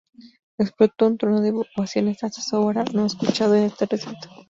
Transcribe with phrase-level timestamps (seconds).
[0.57, 4.31] Explotó un trueno de ovaciones, hasta ahora no escuchado en este recinto.